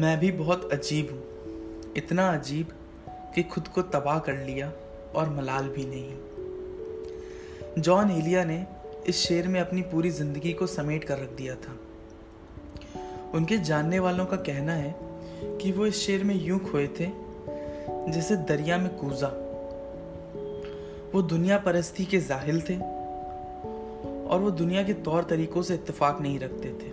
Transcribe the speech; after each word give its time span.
मैं 0.00 0.18
भी 0.20 0.30
बहुत 0.32 0.72
अजीब 0.72 1.08
हूँ। 1.10 1.92
इतना 1.96 2.26
अजीब 2.32 2.68
कि 3.34 3.42
खुद 3.42 3.68
को 3.68 3.82
तबाह 3.82 4.18
कर 4.18 4.36
लिया 4.36 4.72
और 5.16 5.30
मलाल 5.30 5.68
भी 5.68 5.84
नहीं। 5.84 7.82
जॉन 7.82 8.10
एलिया 8.10 8.44
ने 8.44 8.66
इस 9.08 9.16
शेर 9.16 9.48
में 9.48 9.60
अपनी 9.60 9.82
पूरी 9.82 10.10
ज़िंदगी 10.10 10.52
को 10.52 10.66
समेट 10.66 11.04
कर 11.04 11.18
रख 11.18 11.30
दिया 11.30 11.54
था। 11.54 11.76
उनके 13.34 13.58
जानने 13.58 13.98
वालों 13.98 14.26
का 14.26 14.36
कहना 14.36 14.72
है 14.72 14.94
कि 15.58 15.72
वो 15.72 15.86
इस 15.86 15.96
शेर 15.96 16.24
में 16.24 16.34
यूँ 16.34 16.58
खोए 16.58 16.86
थे, 16.86 17.08
जैसे 18.12 18.36
दरिया 18.36 18.78
में 18.78 18.96
कूजा। 18.96 19.28
वो 21.14 21.22
दुनिया 21.22 21.58
परस्ती 21.58 22.04
के 22.04 22.18
जाहिल 22.20 22.60
थे 22.60 22.76
और 24.28 24.40
वो 24.40 24.50
दुनिया 24.50 24.82
के 24.82 24.92
तौर 24.92 25.22
तरीकों 25.24 25.62
से 25.62 25.74
इत्तेफाक 25.74 26.20
नहीं 26.20 26.38
रखते 26.38 26.68
थे। 26.68 26.90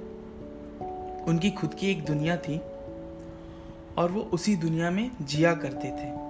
उनकी 1.24 1.50
खुद 1.52 1.74
की 1.74 1.92
एक 1.92 2.06
दुनिया 2.06 2.38
थी 2.38 2.62
और 3.98 4.12
वो 4.12 4.22
उसी 4.22 4.56
दुनिया 4.56 4.92
में 4.92 5.12
जिया 5.22 5.54
करते 5.54 5.88
थे। 5.88 6.28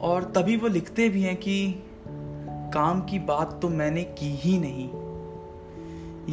और 0.00 0.32
तभी 0.36 0.56
वो 0.56 0.68
लिखते 0.68 1.08
भी 1.08 1.22
हैं 1.22 1.36
कि, 1.36 1.82
काम 2.74 3.00
की 3.00 3.18
बात 3.18 3.58
तो 3.62 3.68
मैंने 3.68 4.02
की 4.02 4.26
ही 4.26 4.58
नहीं। 4.58 4.88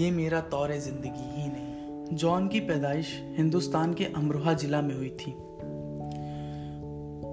ये 0.01 0.11
मेरा 0.11 0.41
तौर 0.41 0.71
ज़िंदगी 0.71 1.41
ही 1.41 1.47
नहीं। 1.47 1.73
जॉन 2.17 2.47
की 2.47 2.59
पैदाइश 2.59 3.23
हिंदुस्तान 3.37 3.93
के 3.93 4.05
अमरोहा 4.05 4.53
जिला 4.53 4.81
में 4.81 4.95
हुई 4.95 5.09
थी। 5.09 5.31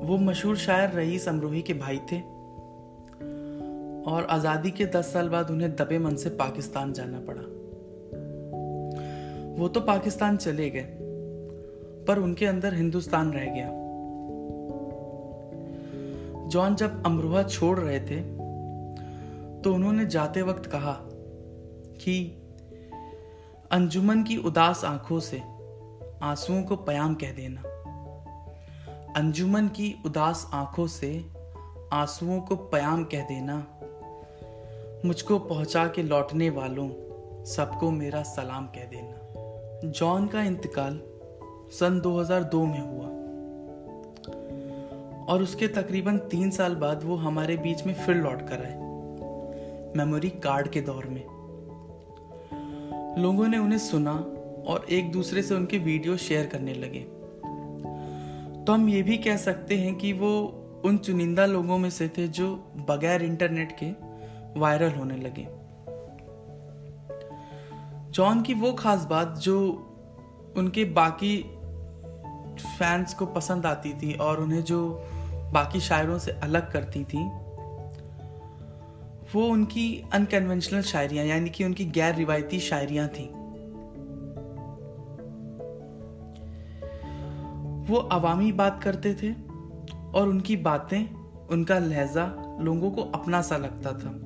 वो 0.06 0.16
मशहूर 0.18 0.56
शायर 0.56 0.90
रईस 0.90 1.28
अमरोही 1.28 1.62
के 1.62 1.74
भाई 1.74 1.96
थे। 1.96 2.40
और 4.10 4.26
आज़ादी 4.30 4.70
के 4.70 4.86
दस 4.86 5.12
साल 5.12 5.28
बाद 5.28 5.50
उन्हें 5.50 5.76
दबे 5.76 5.98
मन 5.98 6.16
से 6.16 6.30
पाकिस्तान 6.30 6.92
जाना 6.92 7.20
पड़ा। 7.20 7.42
वो 9.62 9.68
तो 9.68 9.80
पाकिस्तान 9.80 10.36
चले 10.36 10.70
गए। 10.70 10.99
पर 12.10 12.18
उनके 12.18 12.46
अंदर 12.46 12.74
हिंदुस्तान 12.74 13.32
रह 13.32 13.44
गया। 13.44 13.68
जॉन 16.48 16.74
जब 16.74 17.06
अमरोहा 17.06 17.42
छोड़ 17.42 17.78
रहे 17.78 18.00
थे 18.00 18.20
तो 19.62 19.74
उन्होंने 19.74 20.06
जाते 20.06 20.42
वक्त 20.42 20.66
कहा 20.66 20.92
कि 22.02 22.36
अंजुमन 23.70 24.22
की 24.22 24.36
उदास 24.36 24.84
आँखों 24.84 25.20
से 25.20 25.38
आंसुओं 26.22 26.62
को 26.62 26.76
पयाम 26.76 27.14
कह 27.14 27.32
देना। 27.32 27.60
अंजुमन 29.16 29.68
की 29.68 29.94
उदास 30.06 30.50
आँखों 30.52 30.86
से 30.86 31.26
आंसुओं 31.92 32.40
को 32.40 32.56
पयाम 32.56 33.04
कह 33.04 33.22
देना 33.22 33.56
मुझको 35.04 35.38
पहुँचा 35.38 35.86
के 35.86 36.02
लौटने 36.02 36.50
वालों 36.50 36.88
सबको 37.44 37.90
मेरा 37.90 38.22
सलाम 38.22 38.66
कह 38.66 38.84
देना। 38.84 39.90
जॉन 39.90 40.26
का 40.26 40.42
इंतकाल 40.42 41.00
सन 41.70 42.00
2002 42.00 42.66
में 42.66 42.80
हुआ। 42.80 43.06
और 45.26 45.42
उसके 45.42 45.68
तकरीबन 45.68 46.18
तीन 46.18 46.50
साल 46.50 46.74
बाद 46.74 47.04
वो 47.04 47.16
हमारे 47.16 47.56
बीच 47.56 47.86
में 47.86 47.94
फिर 47.94 48.16
लौट 48.16 48.40
कर 48.48 48.58
आए, 48.58 48.74
मेमोरी 49.96 50.30
कार्ड 50.30 50.68
के 50.68 50.80
दौर 50.80 51.06
में। 51.06 51.24
लोगों 53.22 53.48
ने 53.48 53.58
उन्हें 53.58 53.78
सुना 53.78 54.12
और 54.66 54.86
एक 54.90 55.12
दूसरे 55.12 55.42
से 55.42 55.54
उनके 55.54 55.78
वीडियो 55.78 56.16
शेयर 56.16 56.46
करने 56.46 56.74
लगे। 56.74 57.00
तो 58.64 58.72
हम 58.72 58.88
ये 58.88 59.02
भी 59.02 59.16
कह 59.16 59.36
सकते 59.36 59.74
हैं 59.74 59.94
कि 59.94 60.12
वो 60.12 60.56
उन 60.84 60.98
चुनिंदा 60.98 61.46
लोगों 61.46 61.78
में 61.78 61.90
से 61.90 62.08
थे 62.08 62.28
जो 62.28 62.54
बगैर 62.76 63.22
इंटरनेट 63.22 63.76
के 63.82 63.90
वायरल 64.60 64.90
होने 64.90 65.16
लगे। 65.16 65.46
जॉन 68.10 68.42
की 68.42 68.54
वो 68.54 68.72
खास 68.72 69.04
बात 69.04 69.38
जो 69.38 69.86
उनके 70.56 70.84
बाकी 70.84 71.59
फैंस 72.80 73.14
को 73.14 73.26
पसंद 73.26 73.66
आती 73.66 73.92
थी 73.92 74.14
और 74.14 74.40
उन्हें 74.40 74.62
जो 74.62 75.04
बाकी 75.52 75.80
शायरों 75.80 76.18
से 76.18 76.30
अलग 76.30 76.72
करती 76.72 77.04
थी, 77.04 77.18
वो 79.34 79.46
उनकी 79.46 80.04
अनकन्वेंशनल 80.12 80.82
शायरियाँ, 80.82 81.26
यानी 81.26 81.50
कि 81.50 81.64
उनकी 81.64 81.84
गैर 81.84 82.14
रिवायती 82.14 82.60
शायरियाँ 82.60 83.08
थी। 83.08 83.26
वो 87.92 87.96
अवामी 87.96 88.52
बात 88.52 88.82
करते 88.82 89.14
थे 89.14 89.32
और 90.18 90.28
उनकी 90.28 90.56
बातें 90.56 91.14
उनका 91.46 91.78
लहजा 91.78 92.56
लोगों 92.60 92.90
को 92.90 93.02
अपना 93.02 93.42
सा 93.42 93.56
लगता 93.56 93.92
था। 93.92 94.20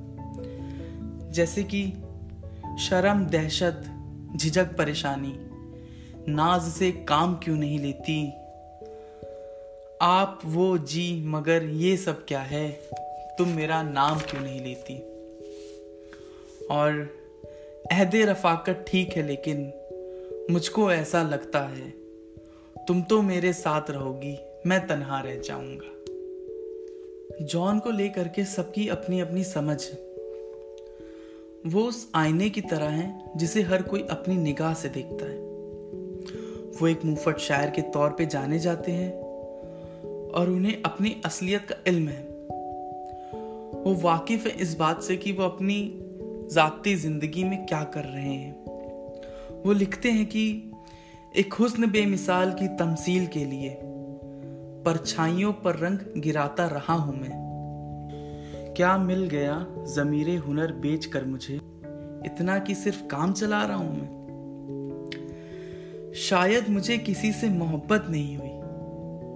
जैसे 1.31 1.63
कि, 1.63 1.93
शर्म, 2.79 3.25
दहशत, 3.25 3.83
झिझक, 4.35 4.77
परेशानी, 4.77 5.33
नाज 6.31 6.61
से 6.61 6.91
काम 6.91 7.35
क्यों 7.35 7.57
नहीं 7.57 7.79
लेती? 7.79 8.44
आप 10.07 10.41
वो 10.45 10.77
जी, 10.77 11.23
मगर 11.25 11.63
ये 11.63 11.97
सब 11.97 12.25
क्या 12.25 12.39
है? 12.39 12.71
तुम 13.37 13.49
मेरा 13.49 13.83
नाम 13.83 14.19
क्यों 14.19 14.41
नहीं 14.41 14.61
लेती? 14.61 14.99
और 16.65 16.91
अहद 17.91 18.15
रफाकत 18.15 18.85
ठीक 18.87 19.09
है, 19.09 19.23
लेकिन 19.23 19.73
मुझको 20.51 20.91
ऐसा 20.91 21.23
लगता 21.23 21.59
है, 21.59 21.89
तुम 22.87 23.01
तो 23.01 23.21
मेरे 23.21 23.53
साथ 23.53 23.81
रहोगी, 23.89 24.37
मैं 24.65 24.87
तनहा 24.87 25.19
रह 25.19 25.35
जाऊँगा। 25.35 26.05
जॉन 27.45 27.79
को 27.79 27.91
लेकर 27.91 28.27
के 28.27 28.45
सबकी 28.45 28.87
अपनी 28.87 29.19
अपनी 29.19 29.43
समझ। 29.43 29.85
वो 31.65 31.81
उस 31.81 32.11
आईने 32.15 32.49
की 32.49 32.61
तरह 32.61 32.89
है, 32.89 33.31
जिसे 33.35 33.61
हर 33.61 33.81
कोई 33.81 34.07
अपनी 34.09 34.37
निगाह 34.37 34.73
से 34.73 34.89
देखता 34.89 35.25
है। 35.25 35.39
वो 36.81 36.87
एक 36.87 37.05
मुफट 37.05 37.37
शायर 37.37 37.69
के 37.69 37.81
तौर 37.81 38.09
पे 38.09 38.25
जाने 38.25 38.59
जाते 38.59 38.91
हैं 38.91 39.24
और 40.35 40.49
उन्हें 40.49 40.81
अपनी 40.85 41.21
असलियत 41.25 41.61
का 41.61 41.75
इल्म 41.87 42.07
है। 42.07 42.23
वो 43.83 43.93
वाकिफ 44.01 44.45
है 44.47 44.51
इस 44.51 44.75
बात 44.77 45.03
से 45.03 45.17
कि 45.17 45.31
वो 45.31 45.43
अपनी 45.43 46.01
जाती 46.53 46.95
ज़िंदगी 46.95 47.43
में 47.43 47.65
क्या 47.65 47.83
कर 47.83 48.03
रहे 48.03 48.33
हैं। 48.33 48.65
वो 49.65 49.73
लिखते 49.73 50.11
हैं 50.11 50.25
कि 50.25 50.71
एक 51.35 51.53
हुस्न 51.53 51.91
बेमिसाल 51.91 52.51
की 52.51 52.67
तमसील 52.67 53.27
के 53.27 53.45
लिए 53.45 53.79
परछाइयों 54.85 55.53
पर 55.53 55.75
रंग 55.75 55.99
गिराता 56.17 56.67
रहा 56.67 56.93
हूँ 56.93 57.21
मैं। 57.21 57.45
क्या 58.77 58.97
मिल 58.97 59.27
गया 59.27 59.67
जमीरे 59.95 60.35
हुनर 60.35 60.71
बेच 60.71 61.05
कर 61.05 61.25
मुझे? 61.25 61.55
इतना 62.25 62.59
कि 62.59 62.75
सिर्फ़ 62.75 63.03
काम 63.03 63.33
चला 63.33 63.63
रहा 63.63 63.77
हूँ 63.77 63.97
मैं। 63.97 64.15
शायद 66.15 66.69
मुझे 66.69 66.97
किसी 66.97 67.31
से 67.31 67.49
मोहब्बत 67.49 68.05
नहीं 68.09 68.37
हुई 68.37 68.44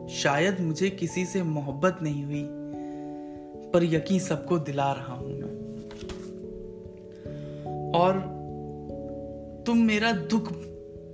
शायद 0.09 0.61
मुझे 0.61 0.89
किसी 0.89 1.25
से 1.25 1.43
मोहब्बत 1.43 1.97
नहीं 2.01 2.25
हुई, 2.25 2.45
पर 3.71 3.83
यकीन 3.83 4.19
सबको 4.19 4.59
दिला 4.59 4.91
रहा 4.91 5.13
हूँ 5.13 5.27
मैं। 5.27 5.59
और 7.91 8.39
तुम 9.65 9.77
मेरा 9.77 10.11
दुख 10.11 10.49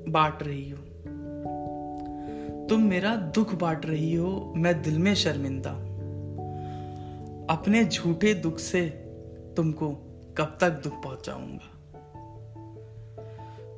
बांट 0.09 0.43
रही 0.43 0.69
हो। 0.69 0.77
तुम 2.69 2.81
मेरा 2.81 3.15
दुख 3.15 3.55
बांट 3.55 3.85
रही 3.85 4.13
हो, 4.13 4.53
मैं 4.57 4.81
दिल 4.81 4.99
में 4.99 5.15
शर्मिंदा 5.15 5.71
अपने 7.53 7.85
झूठे 7.85 8.33
दुख 8.33 8.59
से 8.59 8.81
तुमको 9.57 9.89
कब 10.37 10.57
तक 10.61 10.69
दुख 10.69 11.03
पहुंचाऊँगा? 11.03 11.71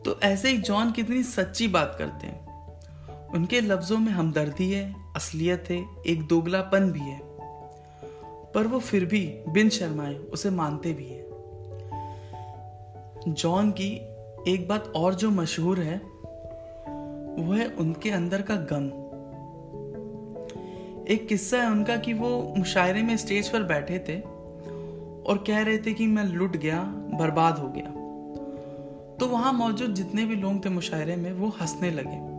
तो 0.06 0.20
ऐसे 0.22 0.50
ही 0.50 0.58
जॉन 0.58 0.92
कितनी 0.92 1.24
सच्ची 1.24 1.68
बात 1.68 1.96
करते 2.00 2.28
हैं। 2.28 2.48
उनके 3.34 3.62
लफ्जों 3.62 3.98
में 3.98 4.12
हमदर्दी 4.12 4.72
है 4.72 5.07
असलियत 5.18 5.64
है, 5.70 5.86
एक 6.08 6.28
दोगलापन 6.28 6.92
भी 6.92 7.00
है। 7.00 7.22
पर 8.56 8.68
वो 8.68 8.80
फिर 8.80 9.06
भी 9.06 9.40
बिन 9.50 9.70
शर्माए 9.70 10.16
उसे 10.16 10.50
मानते 10.50 10.94
भी 10.94 11.08
है। 11.08 11.28
जॉन 13.34 13.72
की 13.72 14.02
एक 14.54 14.68
बात 14.68 14.94
और 14.96 15.14
जो 15.14 15.32
मशहूर 15.32 15.80
है, 15.80 15.98
वो 17.44 17.54
है 17.54 17.68
उनके 17.68 18.10
अंदर 18.10 18.42
का 18.42 18.56
गम। 18.56 19.08
एक 21.08 21.28
किस्सा 21.28 21.58
है 21.58 21.68
उनका 21.68 21.98
कि 21.98 22.14
वो 22.14 22.54
मुशायरे 22.58 23.04
में 23.04 23.18
स्टेज 23.18 23.50
पर 23.50 23.64
बैठे 23.64 24.00
थे 24.00 24.20
और 25.24 25.44
कह 25.48 25.62
रहे 25.64 25.78
थे 25.78 25.94
कि 25.94 26.08
मैं 26.08 26.24
लुट 26.24 26.58
गया, 26.58 26.84
बर्बाद 27.20 27.58
हो 27.58 27.68
गया। 27.68 27.90
तो 29.18 29.28
वहाँ 29.28 29.54
मौजूद 29.54 29.94
जितने 29.94 30.26
भी 30.26 30.36
लोग 30.36 30.66
थे 30.66 30.70
मुशायरे 30.70 31.16
में, 31.16 31.34
वो 31.34 31.48
हंसने 31.48 31.92
लगे। 31.92 32.37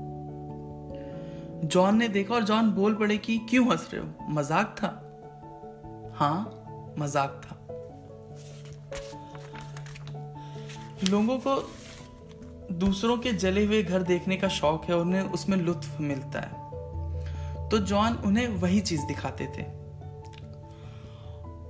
जॉन 1.64 1.96
ने 1.96 2.08
देखा 2.08 2.34
और 2.34 2.44
जॉन 2.44 2.70
बोल 2.70 2.94
पड़े 2.94 3.18
कि 3.18 3.38
क्यों 3.38 3.70
हंस 3.70 3.90
रहे 3.94 4.02
हो? 4.02 4.08
मज़ाक 4.28 4.76
था। 4.78 5.04
हाँ 6.16 6.64
मज़ाक 6.98 7.42
था। 7.44 7.54
लोगों 11.10 11.38
को 11.38 11.70
दूसरों 12.74 13.18
के 13.18 13.32
जले 13.32 13.64
हुए 13.64 13.82
घर 13.82 14.02
देखने 14.02 14.36
का 14.36 14.48
शौक 14.48 14.84
है, 14.84 14.96
उन्हें 14.96 15.22
उसमें 15.22 15.56
लुत्फ 15.56 16.00
मिलता 16.00 16.40
है। 16.40 16.68
तो 17.68 17.78
जॉन 17.78 18.12
उन्हें 18.12 18.48
वही 18.48 18.80
चीज़ 18.80 19.06
दिखाते 19.06 19.46
थे। 19.46 19.62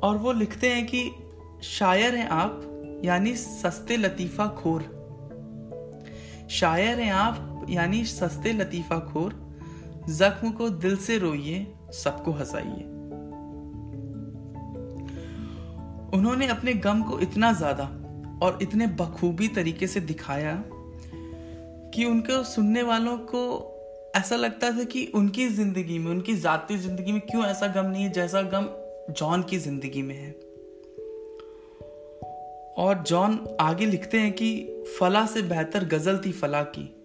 और 0.02 0.19
वो 0.19 0.32
लिखते 0.32 0.70
हैं 0.70 0.87
कि 0.87 1.11
शायर 1.62 2.14
हैं 2.14 2.29
आप, 2.29 2.61
यानी 3.05 3.37
सस्ते 3.37 3.96
लतीफा 3.96 4.46
खोर। 4.46 4.99
शायर 6.50 7.00
हैं 7.00 7.12
आप, 7.12 7.67
यानी 7.70 8.05
सस्ते 8.05 8.52
लतीफा 8.52 8.99
खोर। 8.99 9.47
जख्म 10.08 10.50
को 10.50 10.69
दिल 10.70 10.96
से 10.96 11.19
रोइए, 11.19 11.66
सबको 11.93 12.32
हंसाइए। 12.32 12.84
उन्होंने 16.14 16.46
अपने 16.46 16.75
गम 16.75 17.02
को 17.02 17.19
इतना 17.20 17.52
ज़्यादा 17.52 17.84
और 18.43 18.58
इतने 18.62 18.87
बखूबी 18.87 19.49
तरीके 19.49 19.87
से 19.87 20.00
दिखाया 20.00 20.55
कि 21.94 22.05
उनको 22.05 22.43
सुनने 22.44 22.82
वालों 22.82 23.19
को 23.19 23.75
ऐसा 24.16 24.37
लगता 24.37 24.70
था 24.70 24.84
कि 24.84 25.05
उनकी 25.14 25.49
ज़िंदगी 25.49 25.99
में, 25.99 26.11
उनकी 26.11 26.37
जाती 26.37 26.78
ज़िंदगी 26.78 27.12
में 27.12 27.20
क्यों 27.20 27.44
ऐसा 27.44 27.66
गम 27.66 27.87
नहीं 27.87 28.04
है 28.04 28.12
जैसा 28.12 28.43
गम 28.43 28.69
जॉन 29.12 29.43
की 29.43 29.58
ज़िंदगी 29.58 30.02
में 30.02 30.14
है। 30.14 30.31
और 32.78 33.02
जॉन 33.06 33.56
आगे 33.61 33.87
लिखते 33.87 34.20
हैं 34.20 34.32
कि 34.32 34.84
फला 35.00 35.26
से 35.26 35.43
बेहतर 35.43 35.84
गज़ल 35.84 36.19
थी 36.19 36.32
फला 36.32 36.62
की। 36.62 36.97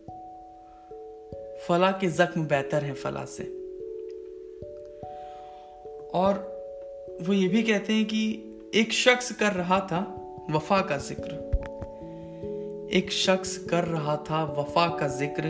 फला 1.68 1.92
के 1.92 2.08
जख्म 2.08 2.48
बेहतर 2.48 2.84
हैं 2.84 2.94
फला 2.94 3.26
से। 3.26 3.44
और 6.14 6.34
वो 7.22 7.34
ये 7.34 7.48
भी 7.48 7.64
कहते 7.64 7.94
हैं 7.94 8.06
कि 8.06 8.24
एक 8.76 8.94
शख्स 8.94 9.32
कर 9.32 9.54
रहा 9.54 9.80
था 9.80 10.00
वफा 10.50 10.82
का 10.82 10.98
ज़िक्र। 10.98 11.52
एक 12.94 13.12
शख्स 13.12 13.58
कर 13.58 13.84
रहा 13.84 14.16
था 14.16 14.44
वफा 14.44 14.88
का 14.88 15.08
ज़िक्र। 15.08 15.44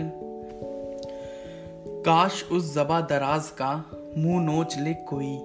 काश 2.05 2.43
उस 2.51 2.73
जबा 2.75 3.01
दराज 3.01 3.49
का 3.49 3.73
मुँह 4.17 4.43
नोच 4.43 4.77
ले 4.77 4.93
कोई। 4.93 5.35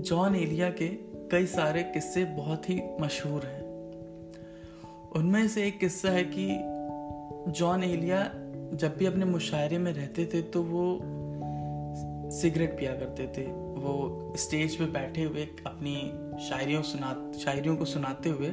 जॉन 0.00 0.36
एलिया 0.36 0.70
के 0.70 0.88
कई 1.30 1.46
सारे 1.46 1.82
किस्से 1.82 2.24
बहुत 2.24 2.70
ही 2.70 2.80
मशहूर 3.00 3.42
हैं। 3.42 3.62
उनमें 5.16 5.48
से 5.48 5.66
एक 5.66 5.78
किस्सा 5.78 6.10
है 6.10 6.24
कि 6.24 6.48
जॉन 7.48 7.84
एलिया 7.84 8.22
जब 8.74 8.96
भी 8.98 9.06
अपने 9.06 9.24
मुशायरे 9.24 9.78
में 9.78 9.92
रहते 9.92 10.26
थे 10.26 10.42
तो 10.42 10.62
वो 10.62 11.00
सिगरेट 12.32 12.70
पिया 12.70 12.92
करते 12.92 13.26
थे। 13.26 13.46
वो 13.72 14.34
स्टेज 14.36 14.76
पे 14.76 14.84
बैठे 14.84 15.22
हुए 15.22 15.42
अपनी 15.66 15.94
शायरियों 16.48 16.82
सुना, 16.82 17.32
शायरियों 17.44 17.76
को 17.76 17.84
सुनाते 17.84 18.28
हुए 18.28 18.52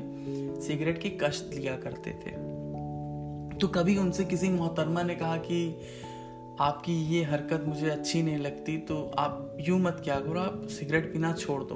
सिगरेट 0.61 1.01
की 1.01 1.09
कश्त 1.09 1.51
लिया 1.53 1.75
करते 1.75 2.11
थे। 2.11 2.31
तो 3.57 3.67
कभी 3.67 3.97
उनसे 3.97 4.25
किसी 4.25 4.49
मोहतरमा 4.49 5.03
ने 5.03 5.15
कहा 5.15 5.37
कि, 5.37 5.81
आपकी 6.59 6.93
ये 6.93 7.23
हरकत 7.23 7.63
मुझे 7.67 7.89
अच्छी 7.89 8.23
नहीं 8.23 8.37
लगती 8.37 8.77
तो 8.77 9.11
आप 9.17 9.57
यूँ 9.59 9.79
मत 9.79 10.01
क्या 10.03 10.19
करो, 10.19 10.39
आप 10.39 10.67
सिगरेट 10.67 11.13
पीना 11.13 11.33
छोड़ 11.33 11.63
दो। 11.63 11.75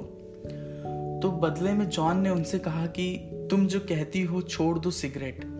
तो 1.22 1.30
बदले 1.30 1.72
में 1.72 1.88
जॉन 1.88 2.20
ने 2.20 2.30
उनसे 2.30 2.58
कहा 2.58 2.86
कि, 2.86 3.16
तुम 3.50 3.66
जो 3.66 3.80
कहती 3.80 4.22
हो, 4.22 4.42
छोड़ 4.42 4.78
दो 4.78 4.90
सिगरेट। 4.90 5.53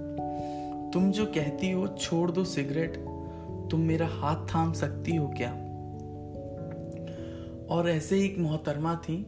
तुम 0.94 1.10
जो 1.10 1.26
कहती 1.26 1.70
हो, 1.70 1.88
छोड़ 1.88 2.30
दो 2.30 2.44
सिगरेट। 2.44 2.96
तुम 3.70 3.80
मेरा 3.80 4.06
हाथ 4.06 4.46
थाम 4.46 4.72
सकती 4.72 5.16
हो 5.16 5.28
क्या? 5.28 5.50
और 7.74 7.90
ऐसे 7.90 8.16
ही 8.16 8.24
एक 8.24 8.38
मोहतरमा 8.38 8.94
थी, 8.94 9.26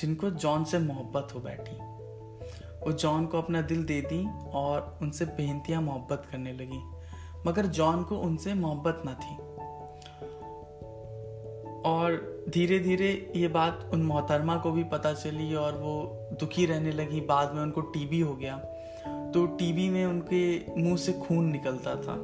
जिनको 0.00 0.30
जॉन 0.30 0.64
से 0.64 0.78
मोहब्बत 0.78 1.28
हो 1.34 1.40
बैठी। 1.40 1.76
वो 2.86 2.92
जॉन 2.92 3.26
को 3.26 3.38
अपना 3.38 3.62
दिल 3.62 3.84
दे 3.84 4.00
दी 4.00 4.28
और 4.54 4.98
उनसे 5.02 5.24
बेहतियाँ 5.24 5.82
मोहब्बत 5.82 6.22
करने 6.30 6.52
लगी। 6.52 6.80
मगर 7.46 7.66
जॉन 7.66 8.02
को 8.02 8.16
उनसे 8.16 8.54
मोहब्बत 8.54 9.02
ना 9.04 9.14
थी। 9.14 9.36
और 11.82 12.42
धीरे 12.48 12.78
धीरे 12.78 13.32
ये 13.36 13.48
बात 13.48 13.90
उन 13.94 14.02
मोहतरमा 14.02 14.56
को 14.56 14.72
भी 14.72 14.84
पता 14.84 15.12
चली 15.12 15.54
और 15.54 15.72
वो 15.72 16.18
दुखी 16.40 16.66
रहने 16.66 16.92
लगी। 16.92 17.20
बाद 17.20 17.54
में 17.54 17.62
उनको 17.62 17.80
टीबी 17.80 18.20
हो 18.20 18.34
गया। 18.34 18.68
तो 19.34 19.46
टीबी 19.46 19.90
में 19.90 20.06
उनके 20.06 20.58
मुँह 20.82 20.96
से 20.96 21.12
खून 21.12 21.44
निकलता 21.44 21.90
था। 21.90 22.16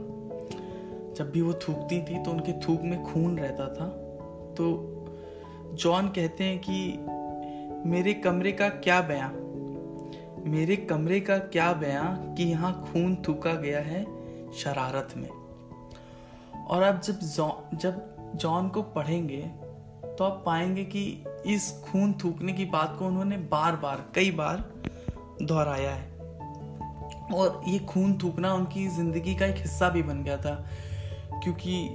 जब 1.14 1.30
भी 1.34 1.40
वो 1.40 1.52
थूकती 1.52 2.02
थी 2.02 2.22
तो 2.22 2.30
उनके 2.30 2.52
थूक 2.52 2.82
में 2.82 3.04
खून 3.04 3.38
रहता 3.38 3.68
था। 3.68 3.86
तो 4.54 4.94
जॉन 5.74 6.08
कहते 6.08 6.44
हैं 6.44 6.58
कि, 6.58 6.98
मेरे 7.90 8.14
कमरे 8.14 8.52
का 8.52 8.68
क्या 8.68 9.00
बयां? 9.00 9.48
मेरे 10.50 10.76
कमरे 10.76 11.20
का 11.20 11.38
क्या 11.38 11.72
बयां 11.72 12.34
कि 12.34 12.44
यहाँ 12.44 12.90
खून 12.92 13.16
थूका 13.28 13.54
गया 13.54 13.80
है 13.80 14.04
शरारत 14.52 15.08
में? 15.16 15.30
और 16.66 16.82
अब 16.82 17.00
जब 17.00 17.70
जब 17.74 18.16
जॉन 18.36 18.68
को 18.68 18.82
पढ़ेंगे 18.82 19.42
तो 20.04 20.24
आप 20.24 20.42
पाएँगे 20.46 20.84
कि 20.84 21.24
इस 21.46 21.72
खून 21.72 22.12
थूकने 22.12 22.52
की 22.52 22.64
बात 22.64 22.96
को 22.98 23.06
उन्होंने 23.06 23.36
बार 23.36 23.76
बार 23.76 24.04
कई 24.14 24.30
बार 24.30 24.72
दोहराया 25.42 25.90
है। 25.90 26.17
और 27.34 27.60
ये 27.68 27.78
खून 27.78 28.18
थूकना 28.18 28.54
उनकी 28.54 28.88
ज़िंदगी 28.88 29.34
का 29.34 29.46
एक 29.46 29.56
हिस्सा 29.56 29.88
भी 29.88 30.02
बन 30.02 30.22
गया 30.22 30.36
था। 30.36 30.54
क्योंकि 31.44 31.88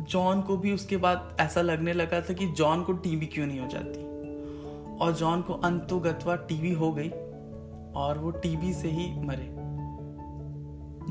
जॉन 0.00 0.40
को 0.42 0.56
भी 0.56 0.72
उसके 0.72 0.96
बाद 0.96 1.36
ऐसा 1.40 1.60
लगने 1.60 1.92
लगा 1.92 2.20
था 2.20 2.32
कि 2.32 2.46
जॉन 2.46 2.82
को 2.82 2.92
टीबी 2.92 3.26
क्यों 3.26 3.46
नहीं 3.46 3.60
हो 3.60 3.68
जाती। 3.68 4.02
और 4.98 5.12
जॉन 5.12 5.42
को 5.42 5.54
अंतोगतवा 5.54 6.36
टीबी 6.36 6.72
हो 6.72 6.92
गई 6.92 7.08
और 7.96 8.18
वो 8.18 8.30
टीबी 8.30 8.72
से 8.72 8.88
ही 8.88 9.20
मरे। 9.20 9.48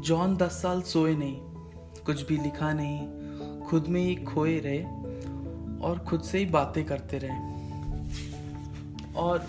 जॉन 0.01 0.35
दस 0.37 0.61
साल 0.61 0.81
सोए 0.81 1.15
नहीं, 1.15 1.35
कुछ 2.05 2.27
भी 2.27 2.37
लिखा 2.37 2.73
नहीं, 2.73 3.61
खुद 3.61 3.87
में 3.87 4.01
ही 4.01 4.15
खोए 4.15 4.59
रहे 4.59 4.83
और 5.87 5.99
खुद 5.99 6.21
से 6.21 6.37
ही 6.37 6.45
बातें 6.45 6.85
करते 6.85 7.17
रहे। 7.17 7.51
और 9.13 9.47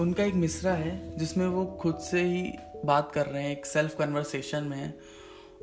उनका 0.00 0.24
एक 0.24 0.34
मिसरा 0.34 0.72
है 0.72 1.18
जिसमें 1.18 1.46
वो 1.46 1.64
खुद 1.80 1.94
से 1.94 2.22
ही 2.22 2.42
बात 2.84 3.12
कर 3.12 3.26
रहे 3.26 3.42
हैं, 3.42 3.52
एक 3.52 3.66
सेल्फ 3.66 3.98
कन्वर्सेशन 3.98 4.64
में 4.64 4.94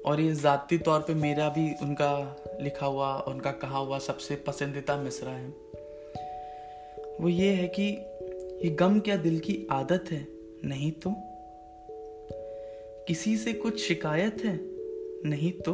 और 0.05 0.19
ये 0.19 0.33
ज़ाती 0.33 0.77
तौर 0.77 0.99
पे 0.99 1.13
मेरा 1.13 1.49
भी 1.49 1.73
उनका 1.81 2.43
लिखा 2.61 2.85
हुआ, 2.85 3.17
उनका 3.17 3.51
कहा 3.51 3.77
हुआ 3.77 3.99
सबसे 3.99 4.35
पसंदीदा 4.35 4.97
मिसरा 4.97 5.31
है। 5.31 5.49
वो 7.21 7.29
ये 7.29 7.49
है 7.49 7.67
कि 7.67 7.83
ये 8.65 8.69
गम 8.69 8.99
क्या 8.99 9.15
दिल 9.15 9.39
की 9.39 9.67
आदत 9.71 10.05
है? 10.11 10.27
नहीं 10.65 10.91
तो। 10.91 11.15
किसी 13.07 13.37
से 13.37 13.53
कुछ 13.53 13.79
शिकायत 13.79 14.37
है? 14.45 14.59
नहीं 15.29 15.51
तो। 15.51 15.73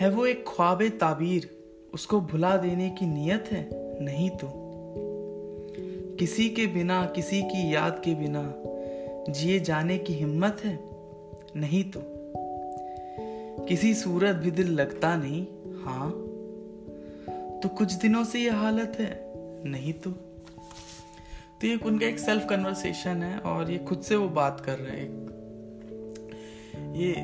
है 0.00 0.10
वो 0.10 0.26
एक 0.26 0.44
ख्वाब 0.48 0.88
ताबीर, 0.88 1.50
उसको 1.94 2.20
भुला 2.20 2.56
देने 2.56 2.90
की 2.90 3.06
नीयत 3.06 3.44
है? 3.52 3.70
नहीं 4.04 4.30
तो। 4.30 4.71
किसी 6.22 6.48
के 6.48 6.66
बिना, 6.66 7.04
किसी 7.06 7.42
की 7.42 7.74
याद 7.74 8.02
के 8.04 8.14
बिना 8.14 8.54
जिए 9.32 9.60
जाने 9.60 9.98
की 9.98 10.12
हिम्मत 10.12 10.56
है? 10.64 10.78
नहीं 11.56 11.84
तो। 11.84 12.00
किसी 13.66 13.94
सूरत 13.94 14.36
भी 14.36 14.50
दिल 14.50 14.68
लगता 14.68 15.16
नहीं 15.16 15.46
हाँ। 15.84 16.10
तो 17.60 17.68
कुछ 17.68 17.92
दिनों 17.92 18.24
से 18.24 18.38
यह 18.38 18.56
हालत 18.56 18.96
है, 19.00 19.32
नहीं 19.64 19.92
तो। 19.92 20.10
तो 20.10 21.66
ये 21.66 21.76
उनका 21.76 22.06
एक 22.06 22.18
सेल्फ 22.18 22.46
कन्वर्सेशन 22.50 23.22
है 23.22 23.38
और 23.38 23.70
ये 23.70 23.78
खुद 23.78 24.00
से 24.00 24.16
वो 24.16 24.28
बात 24.28 24.60
कर 24.60 24.78
रहे 24.78 25.00
हैं। 25.00 25.10
ये 26.94 27.14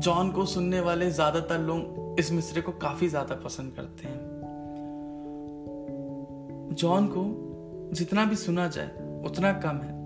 जॉन 0.00 0.30
को 0.30 0.46
सुनने 0.46 0.80
वाले 0.80 1.10
ज़्यादातर 1.10 1.58
लोग 1.58 2.16
इस 2.20 2.32
मिसरे 2.32 2.62
को 2.62 2.72
काफ़ी 2.72 3.08
ज़्यादा 3.08 3.34
पसंद 3.34 3.72
करते 3.72 4.08
हैं। 4.08 4.18
जॉन 6.74 7.06
को 7.06 7.47
जितना 7.92 8.24
भी 8.24 8.36
सुना 8.36 8.68
जाए, 8.68 8.88
उतना 9.24 9.52
कम 9.52 9.76
है। 9.76 9.98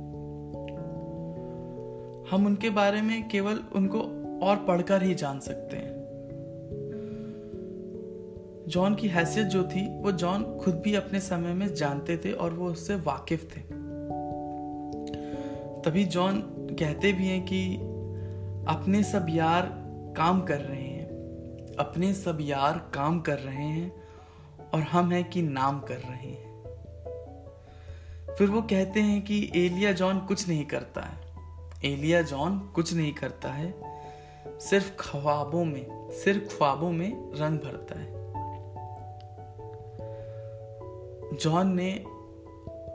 हम 2.31 2.47
उनके 2.47 2.71
बारे 2.71 3.03
में 3.03 3.29
केवल 3.29 3.61
उनको 3.75 3.99
और 4.43 4.57
पढ़कर 4.57 5.03
ही 5.03 5.15
जान 5.15 5.41
सकते 5.41 5.77
हैं। 5.77 6.03
जॉन 8.69 8.95
की 8.95 9.09
हैसियत 9.09 9.47
जो 9.47 9.65
थी, 9.65 10.03
वो 10.03 10.13
जॉन 10.13 10.59
खुद 10.59 10.75
भी 10.75 10.95
अपने 10.95 11.21
समय 11.21 11.55
में 11.55 11.75
जानते 11.75 12.17
थे 12.17 12.33
और 12.33 12.55
वो 12.55 12.69
उससे 12.69 12.95
वाकिफ 12.95 13.57
थे। 13.57 13.61
तभी 15.83 16.05
जॉन 16.05 16.41
कहते 16.79 17.13
भी 17.13 17.27
हैं 17.27 17.47
कि, 17.47 17.77
अपने 18.69 19.03
सब 19.03 19.27
यार 19.29 19.73
काम 20.17 20.43
कर 20.43 20.61
रहे 20.61 20.83
हैं। 20.83 21.07
अपने 21.79 22.15
सब 22.15 22.39
यार 22.41 22.91
काम 22.95 23.21
कर 23.21 23.39
रहे 23.39 23.65
हैं 23.65 23.93
और 24.75 24.81
हम 24.81 25.11
हैं 25.11 25.31
कि 25.31 25.43
नाम 25.43 25.81
कर 25.81 25.95
रहे 25.95 26.31
हैं। 26.31 26.52
फिर 28.39 28.51
वो 28.51 28.63
कहते 28.63 29.01
हैं 29.01 29.23
कि 29.23 29.53
एलिया 29.57 29.93
जॉन 29.93 30.19
कुछ 30.19 30.49
नहीं 30.49 30.65
करता 30.65 31.01
है। 31.01 31.19
एलिया 31.85 32.23
जॉन 32.23 32.59
कुछ 32.59 32.95
नहीं 32.95 33.13
करता 33.13 33.53
है। 33.53 33.75
सिर्फ़ 34.47 34.93
ख्वाबों 34.99 35.65
में, 35.65 36.11
सिर्फ़ 36.11 36.59
ख्वाबों 36.59 36.93
में 36.93 37.33
रंग 37.33 37.59
भरता 37.59 37.99
है। 37.99 38.23
जॉन 41.37 41.75
ने 41.75 41.93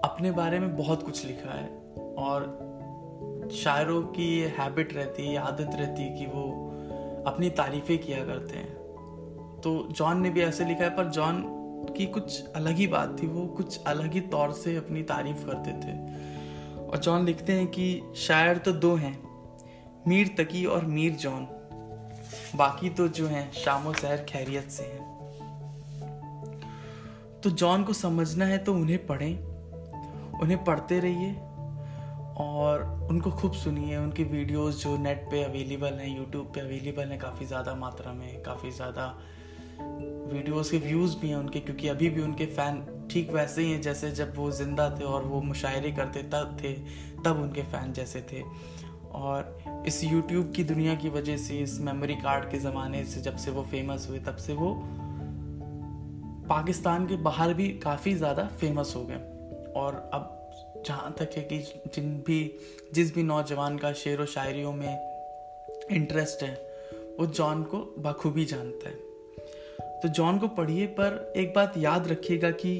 अपने 0.03 0.31
बारे 0.31 0.59
में 0.59 0.77
बहुत 0.77 1.03
कुछ 1.03 1.25
लिखा 1.25 1.53
है 1.53 1.69
और 2.17 2.67
शायरों 3.51 4.03
की 4.03 4.39
ये 4.39 4.47
हैबिट 4.47 4.93
रहती 4.93 5.27
है, 5.27 5.37
आदत 5.37 5.71
रहती 5.73 6.01
है 6.03 6.19
कि 6.19 6.25
वो 6.25 6.73
अपनी 7.27 7.49
तारीफें 7.49 7.97
किया 7.97 8.25
करते 8.25 8.57
हैं। 8.57 8.73
तो 9.63 9.87
जॉन 9.91 10.21
ने 10.21 10.29
भी 10.29 10.41
ऐसे 10.41 10.65
लिखा 10.65 10.83
है, 10.83 10.89
पर 10.89 11.05
जॉन 11.05 11.56
की 11.97 12.05
कुछ 12.05 12.51
अलग 12.51 12.75
ही 12.75 12.87
बात 12.87 13.15
थी, 13.21 13.27
वो 13.27 13.45
कुछ 13.47 13.83
अलग 13.83 14.13
ही 14.13 14.21
तौर 14.21 14.53
से 14.53 14.75
अपनी 14.75 15.03
तारीफ़ 15.03 15.45
करते 15.45 15.71
थे। 15.73 15.95
और 16.81 16.97
जॉन 16.97 17.25
लिखते 17.25 17.53
हैं 17.53 17.67
कि 17.67 18.01
शायर 18.17 18.57
तो 18.57 18.71
दो 18.71 18.95
हैं, 18.95 19.17
मीर 20.07 20.35
तकी 20.37 20.65
और 20.65 20.85
मीर 20.85 21.13
जॉन। 21.15 21.47
बाकी 22.55 22.89
तो 22.89 23.07
जो 23.07 23.27
हैं, 23.27 23.51
शामो 23.53 23.93
शहर 23.93 24.23
खैरियत 24.23 24.69
से 24.69 24.83
हैं। 24.83 25.05
तो 27.43 27.49
जॉन 27.49 27.83
को 27.83 27.93
समझना 27.93 28.45
है 28.45 28.57
तो 28.57 28.73
उन्हें 28.73 29.05
पढ़ें, 29.07 29.37
उन्हें 30.41 30.63
पढ़ते 30.63 30.99
रहिए 30.99 31.33
और 32.37 32.83
उनको 33.11 33.31
खूब 33.31 33.53
सुनिए। 33.53 33.97
उनके 33.97 34.23
वीडियोस 34.23 34.83
जो 34.83 34.97
नेट 34.97 35.27
पे 35.31 35.43
अवेलेबल 35.43 35.93
हैं, 35.93 36.17
यूट्यूब 36.17 36.51
पे 36.55 36.59
अवेलेबल 36.59 37.03
हैं, 37.03 37.19
काफ़ी 37.19 37.45
ज़्यादा 37.45 37.75
मात्रा 37.75 38.13
में, 38.13 38.41
काफ़ी 38.43 38.71
ज़्यादा 38.71 39.07
वीडियोस 40.33 40.71
के 40.71 40.77
व्यूज़ 40.77 41.17
भी 41.17 41.29
हैं 41.29 41.35
उनके, 41.35 41.59
क्योंकि 41.59 41.87
अभी 41.87 42.09
भी 42.09 42.21
उनके 42.21 42.45
फ़ैन 42.45 43.07
ठीक 43.11 43.31
वैसे 43.31 43.61
ही 43.61 43.71
हैं, 43.71 43.81
जैसे 43.81 44.11
जब 44.11 44.33
वो 44.35 44.51
ज़िंदा 44.51 44.89
थे 44.89 45.03
और 45.03 45.23
वो 45.23 45.41
मुशायरे 45.41 45.91
करते 45.91 46.23
तब 46.23 46.57
थे, 46.63 46.73
तब 47.25 47.39
उनके 47.41 47.61
फ़ैन 47.61 47.93
जैसे 47.93 48.21
थे। 48.21 48.43
और 49.11 49.57
इस 49.87 50.03
यूट्यूब 50.03 50.53
की 50.55 50.63
दुनिया 50.63 50.95
की 50.95 51.09
वजह 51.09 51.37
से, 51.37 51.57
इस 51.57 51.79
मेमोरी 51.79 52.15
कार्ड 52.15 52.51
के 52.51 52.59
ज़माने 52.59 53.05
से 53.05 53.21
जब 53.21 53.35
से 53.35 53.51
वो 53.51 53.63
फ़ेमस 53.63 54.07
हुए, 54.09 54.19
तब 54.19 54.35
से 54.35 54.53
वो 54.53 54.73
पाकिस्तान 56.49 57.07
के 57.07 57.15
बाहर 57.15 57.53
भी 57.53 57.69
काफ़ी 57.69 58.13
ज़्यादा 58.13 58.47
फ़ेमस 58.47 58.93
हो 58.95 59.03
गए। 59.03 59.15
और 59.75 60.09
अब 60.13 60.33
जहाँ 60.85 61.15
तक 61.19 61.29
है 61.37 61.43
कि 61.43 61.59
जिन 61.95 62.23
भी, 62.27 62.57
जिस 62.93 63.15
भी 63.15 63.23
नौजवान 63.23 63.77
का 63.77 63.93
शेर 63.93 64.21
व 64.21 64.25
शायरियों 64.25 64.73
में 64.73 64.99
इंटरेस्ट 65.91 66.43
है, 66.43 66.53
वो 67.19 67.25
जॉन 67.25 67.63
को 67.63 67.95
बखूबी 67.99 68.45
जानता 68.45 68.89
है। 68.89 69.06
तो 70.03 70.07
जॉन 70.07 70.39
को 70.39 70.47
पढ़िए, 70.47 70.85
पर 70.85 71.33
एक 71.37 71.53
बात 71.53 71.73
याद 71.77 72.07
रखिएगा 72.07 72.51
कि 72.51 72.71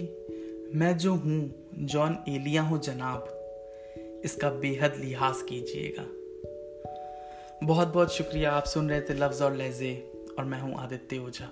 मैं 0.75 0.97
जो 0.97 1.13
हूँ, 1.13 1.67
जॉन 1.77 2.17
एलिया 2.27 2.61
हूँ 2.61 2.81
जनाब। 2.81 3.33
इसका 4.25 4.49
बेहद 4.49 4.95
लिहाज 4.99 5.41
कीजिएगा। 5.41 6.05
बहुत 7.67 7.87
बहुत 7.87 8.13
शुक्रिया, 8.13 8.51
आप 8.51 8.63
सुन 8.63 8.89
रहे 8.89 9.01
थे 9.01 9.13
लफ्ज़ 9.13 9.43
और 9.43 9.55
लहजे, 9.55 10.11
और 10.39 10.45
मैं 10.45 10.61
हूँ 10.61 10.75
आदित्य 10.75 11.17
ओझा। 11.17 11.51